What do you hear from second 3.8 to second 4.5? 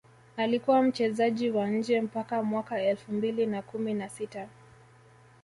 na sita